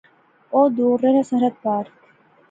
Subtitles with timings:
[0.53, 1.85] او دور رہنا، سرحد پار